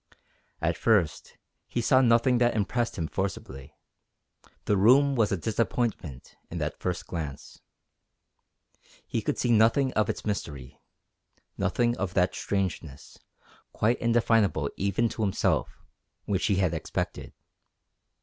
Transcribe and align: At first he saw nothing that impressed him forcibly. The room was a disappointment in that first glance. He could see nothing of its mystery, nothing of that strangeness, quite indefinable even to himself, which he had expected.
At 0.63 0.77
first 0.79 1.37
he 1.67 1.79
saw 1.79 2.01
nothing 2.01 2.39
that 2.39 2.55
impressed 2.55 2.97
him 2.97 3.07
forcibly. 3.07 3.75
The 4.65 4.75
room 4.75 5.15
was 5.15 5.31
a 5.31 5.37
disappointment 5.37 6.35
in 6.49 6.57
that 6.57 6.79
first 6.79 7.05
glance. 7.05 7.61
He 9.05 9.21
could 9.21 9.37
see 9.37 9.51
nothing 9.51 9.93
of 9.93 10.09
its 10.09 10.25
mystery, 10.25 10.81
nothing 11.55 11.95
of 11.97 12.15
that 12.15 12.33
strangeness, 12.33 13.19
quite 13.73 13.99
indefinable 13.99 14.71
even 14.75 15.07
to 15.09 15.21
himself, 15.21 15.77
which 16.25 16.47
he 16.47 16.55
had 16.55 16.73
expected. 16.73 17.33